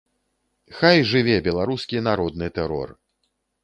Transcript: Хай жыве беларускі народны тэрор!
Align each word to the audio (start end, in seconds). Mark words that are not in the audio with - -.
Хай 0.77 0.97
жыве 1.11 1.37
беларускі 1.51 2.05
народны 2.09 2.53
тэрор! 2.61 3.01